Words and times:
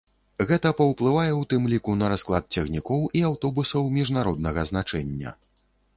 Гэта 0.51 0.69
паўплывае, 0.79 1.27
у 1.39 1.43
тым 1.51 1.67
ліку, 1.73 1.91
на 2.01 2.09
расклад 2.13 2.49
цягнікоў 2.57 3.05
і 3.19 3.23
аўтобусаў 3.29 3.93
міжнароднага 3.99 4.61
значэння. 4.71 5.39